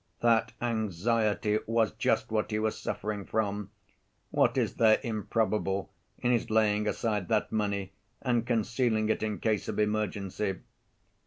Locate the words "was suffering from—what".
2.57-4.57